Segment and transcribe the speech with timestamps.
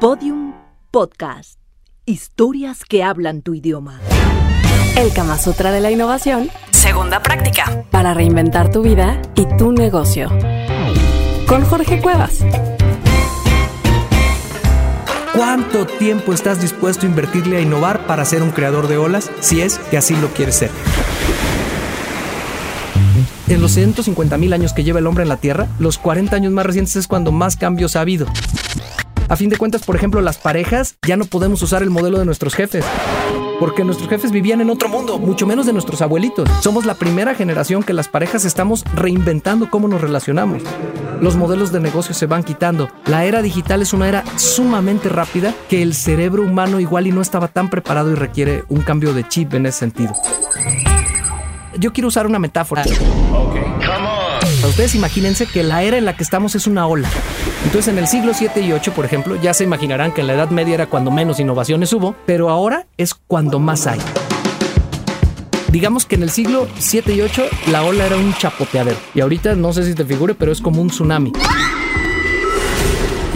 [0.00, 0.52] Podium
[0.90, 1.58] Podcast.
[2.04, 3.98] Historias que hablan tu idioma.
[4.94, 6.50] El Kama Sutra de la Innovación.
[6.70, 7.82] Segunda práctica.
[7.90, 10.28] Para reinventar tu vida y tu negocio.
[11.48, 12.44] Con Jorge Cuevas.
[15.34, 19.62] ¿Cuánto tiempo estás dispuesto a invertirle a innovar para ser un creador de olas si
[19.62, 20.70] es que así lo quieres ser?
[23.48, 26.52] En los 150 mil años que lleva el hombre en la Tierra, los 40 años
[26.52, 28.26] más recientes es cuando más cambios ha habido.
[29.28, 32.24] A fin de cuentas, por ejemplo, las parejas ya no podemos usar el modelo de
[32.24, 32.84] nuestros jefes.
[33.58, 36.48] Porque nuestros jefes vivían en otro mundo, mucho menos de nuestros abuelitos.
[36.60, 40.62] Somos la primera generación que las parejas estamos reinventando cómo nos relacionamos.
[41.20, 42.88] Los modelos de negocio se van quitando.
[43.06, 47.22] La era digital es una era sumamente rápida que el cerebro humano igual y no
[47.22, 50.14] estaba tan preparado y requiere un cambio de chip en ese sentido.
[51.78, 52.84] Yo quiero usar una metáfora.
[54.68, 57.08] Ustedes imagínense que la era en la que estamos es una ola.
[57.64, 60.34] Entonces en el siglo 7 y 8, por ejemplo, ya se imaginarán que en la
[60.34, 64.00] Edad Media era cuando menos innovaciones hubo, pero ahora es cuando más hay.
[65.68, 68.96] Digamos que en el siglo 7 y 8 la ola era un chapoteadero.
[69.14, 71.32] Y ahorita no sé si te figure, pero es como un tsunami.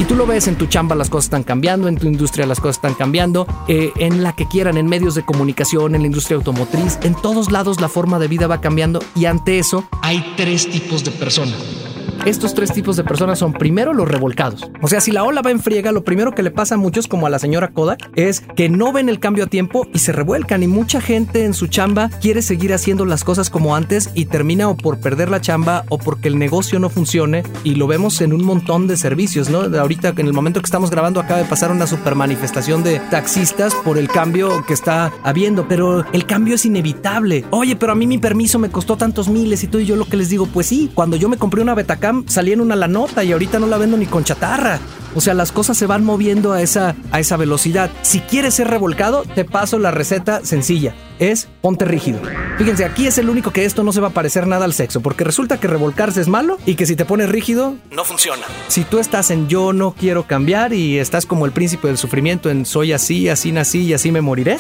[0.01, 2.59] Y tú lo ves en tu chamba, las cosas están cambiando, en tu industria las
[2.59, 6.37] cosas están cambiando, eh, en la que quieran, en medios de comunicación, en la industria
[6.37, 10.71] automotriz, en todos lados la forma de vida va cambiando y ante eso hay tres
[10.71, 11.89] tipos de personas.
[12.26, 14.70] Estos tres tipos de personas son primero los revolcados.
[14.82, 17.08] O sea, si la ola va en friega, lo primero que le pasa a muchos,
[17.08, 20.12] como a la señora Kodak, es que no ven el cambio a tiempo y se
[20.12, 20.62] revuelcan.
[20.62, 24.68] Y mucha gente en su chamba quiere seguir haciendo las cosas como antes y termina
[24.68, 27.42] o por perder la chamba o porque el negocio no funcione.
[27.64, 29.60] Y lo vemos en un montón de servicios, ¿no?
[29.60, 33.74] Ahorita, en el momento que estamos grabando, acaba de pasar una super manifestación de taxistas
[33.76, 35.66] por el cambio que está habiendo.
[35.68, 37.46] Pero el cambio es inevitable.
[37.50, 39.80] Oye, pero a mí mi permiso me costó tantos miles y todo.
[39.80, 42.53] Y yo lo que les digo, pues sí, cuando yo me compré una Betacam salí
[42.53, 44.78] en una la nota y ahorita no la vendo ni con chatarra.
[45.14, 47.91] O sea, las cosas se van moviendo a esa, a esa velocidad.
[48.03, 50.94] Si quieres ser revolcado, te paso la receta sencilla.
[51.19, 52.20] Es ponte rígido.
[52.58, 55.00] Fíjense, aquí es el único que esto no se va a parecer nada al sexo,
[55.00, 58.47] porque resulta que revolcarse es malo y que si te pones rígido, no funciona.
[58.69, 62.48] Si tú estás en yo no quiero cambiar y estás como el príncipe del sufrimiento
[62.48, 64.59] en soy así, así nací y así me moriré,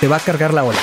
[0.00, 0.78] te va a cargar la ola.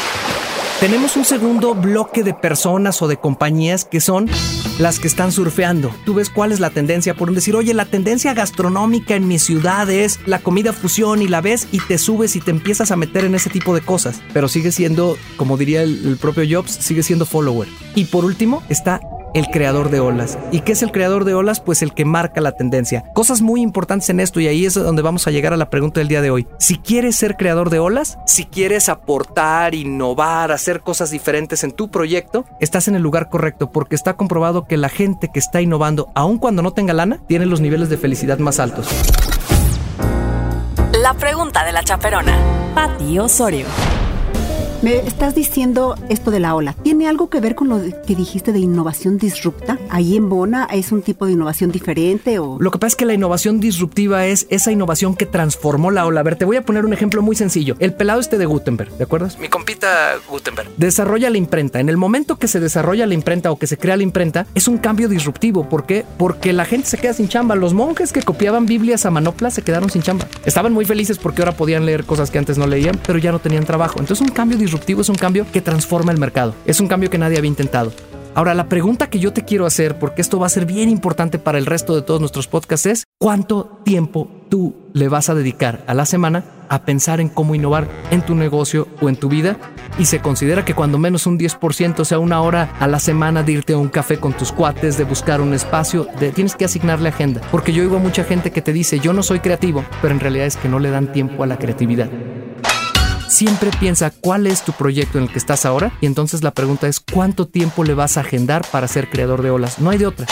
[0.79, 4.29] Tenemos un segundo bloque de personas o de compañías que son
[4.79, 5.93] las que están surfeando.
[6.05, 9.89] Tú ves cuál es la tendencia, por decir, oye, la tendencia gastronómica en mi ciudad
[9.89, 13.25] es la comida fusión y la ves y te subes y te empiezas a meter
[13.25, 14.21] en ese tipo de cosas.
[14.33, 17.67] Pero sigue siendo, como diría el, el propio Jobs, sigue siendo follower.
[17.95, 18.99] Y por último está
[19.33, 20.37] el creador de olas.
[20.51, 21.59] ¿Y qué es el creador de olas?
[21.59, 23.03] Pues el que marca la tendencia.
[23.13, 25.99] Cosas muy importantes en esto y ahí es donde vamos a llegar a la pregunta
[25.99, 26.47] del día de hoy.
[26.59, 31.89] Si quieres ser creador de olas, si quieres aportar, innovar, hacer cosas diferentes en tu
[31.89, 36.09] proyecto, estás en el lugar correcto porque está comprobado que la gente que está innovando,
[36.15, 38.87] aun cuando no tenga lana, tiene los niveles de felicidad más altos.
[41.01, 42.37] La pregunta de la chaperona.
[42.75, 43.65] Pati Osorio.
[44.83, 46.73] Me estás diciendo esto de la ola.
[46.73, 49.79] ¿Tiene algo que ver con lo que dijiste de innovación disrupta?
[49.89, 52.57] ¿Ahí en Bona es un tipo de innovación diferente o...?
[52.59, 56.19] Lo que pasa es que la innovación disruptiva es esa innovación que transformó la ola.
[56.19, 57.77] A ver, te voy a poner un ejemplo muy sencillo.
[57.79, 59.39] El pelado este de Gutenberg, ¿de acuerdas?
[59.39, 60.69] Mi compita Gutenberg.
[60.75, 61.79] Desarrolla la imprenta.
[61.79, 64.67] En el momento que se desarrolla la imprenta o que se crea la imprenta, es
[64.67, 65.69] un cambio disruptivo.
[65.69, 66.03] ¿Por qué?
[66.17, 67.55] Porque la gente se queda sin chamba.
[67.55, 70.27] Los monjes que copiaban Biblias a manopla se quedaron sin chamba.
[70.45, 73.39] Estaban muy felices porque ahora podían leer cosas que antes no leían, pero ya no
[73.39, 74.01] tenían trabajo.
[74.01, 76.55] Entonces un cambio disruptivo es un cambio que transforma el mercado.
[76.65, 77.91] Es un cambio que nadie había intentado.
[78.35, 81.37] Ahora, la pregunta que yo te quiero hacer, porque esto va a ser bien importante
[81.37, 85.83] para el resto de todos nuestros podcasts, es ¿cuánto tiempo tú le vas a dedicar
[85.85, 89.57] a la semana a pensar en cómo innovar en tu negocio o en tu vida?
[89.99, 93.51] Y se considera que cuando menos un 10%, sea, una hora a la semana de
[93.51, 97.09] irte a un café con tus cuates, de buscar un espacio, de, tienes que asignarle
[97.09, 97.41] agenda.
[97.51, 100.19] Porque yo oigo a mucha gente que te dice, yo no soy creativo, pero en
[100.19, 102.09] realidad es que no le dan tiempo a la creatividad
[103.33, 106.87] siempre piensa cuál es tu proyecto en el que estás ahora y entonces la pregunta
[106.87, 109.79] es cuánto tiempo le vas a agendar para ser creador de olas.
[109.79, 110.27] No hay de otra.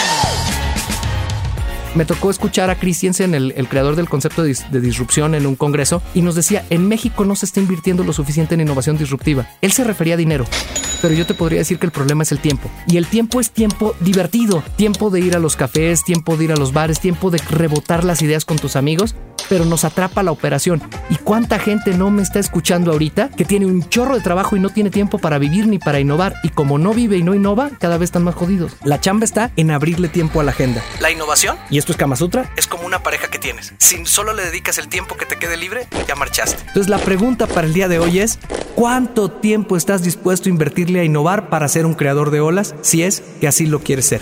[1.96, 6.02] Me tocó escuchar a Christiansen, el, el creador del concepto de, disrupción, en un congreso
[6.14, 9.50] y nos decía, en México no se está invirtiendo lo suficiente en innovación disruptiva.
[9.62, 10.46] Él se refería a dinero,
[11.02, 12.70] pero yo te podría decir que el problema es el tiempo.
[12.88, 16.52] Y el tiempo es tiempo divertido, tiempo de ir a los cafés, tiempo de ir
[16.54, 19.16] a los bares, tiempo de rebotar las ideas con tus amigos
[19.52, 20.82] pero nos atrapa la operación.
[21.10, 24.62] ¿Y cuánta gente no me está escuchando ahorita que tiene un chorro de trabajo y
[24.62, 26.36] no tiene tiempo para vivir ni para innovar?
[26.42, 28.78] Y como no vive y no innova, cada vez están más jodidos.
[28.86, 30.82] La chamba está en abrirle tiempo a la agenda.
[31.02, 33.74] La innovación, y esto es Kama Sutra, es como una pareja que tienes.
[33.78, 36.64] Si solo le dedicas el tiempo que te quede libre, ya marchaste.
[36.68, 38.40] Entonces la pregunta para el día de hoy es,
[38.76, 43.04] ¿cuánto tiempo estás dispuesto a invertirle a innovar para ser un creador de olas si
[43.04, 44.22] es que así lo quieres ser?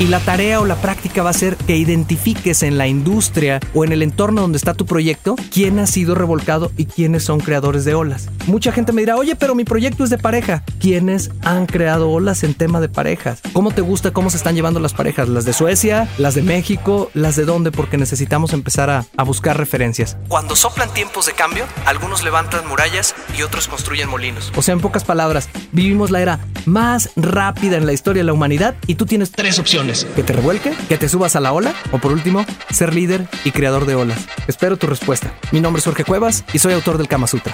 [0.00, 3.84] Y la tarea o la práctica va a ser que identifiques en la industria o
[3.84, 7.84] en el entorno donde está tu proyecto quién ha sido revolcado y quiénes son creadores
[7.84, 8.28] de olas.
[8.46, 10.62] Mucha gente me dirá, oye, pero mi proyecto es de pareja.
[10.78, 13.40] ¿Quiénes han creado olas en tema de parejas?
[13.52, 15.28] ¿Cómo te gusta cómo se están llevando las parejas?
[15.28, 16.08] ¿Las de Suecia?
[16.16, 17.10] ¿Las de México?
[17.12, 17.72] ¿Las de dónde?
[17.72, 20.16] Porque necesitamos empezar a, a buscar referencias.
[20.28, 24.52] Cuando soplan tiempos de cambio, algunos levantan murallas y otros construyen molinos.
[24.54, 28.32] O sea, en pocas palabras, vivimos la era más rápida en la historia de la
[28.32, 29.87] humanidad y tú tienes tres opciones.
[29.88, 33.52] Que te revuelque, que te subas a la ola o por último, ser líder y
[33.52, 34.26] creador de olas.
[34.46, 35.32] Espero tu respuesta.
[35.50, 37.52] Mi nombre es Jorge Cuevas y soy autor del Kama Sutra,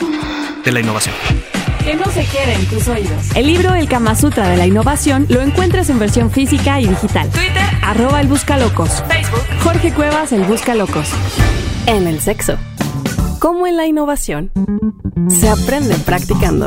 [0.65, 1.15] de la innovación.
[1.85, 3.37] Que no se quede en tus oídos.
[3.37, 7.31] El libro El Kama Sutra de la Innovación lo encuentras en versión física y digital.
[7.31, 9.05] Twitter, arroba el Buscalocos.
[9.09, 11.09] Facebook, Jorge Cuevas, el Buscalocos.
[11.87, 12.57] En el sexo.
[13.39, 14.51] Como en la innovación,
[15.29, 16.67] se aprende practicando.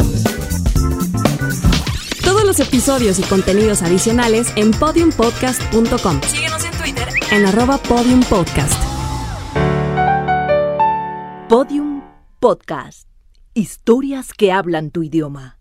[2.47, 6.21] Los episodios y contenidos adicionales en podiumpodcast.com.
[6.21, 8.81] Síguenos en Twitter en arroba podiumpodcast.
[11.49, 12.03] Podium
[12.39, 13.09] Podcast.
[13.53, 15.56] Historias que hablan tu idioma.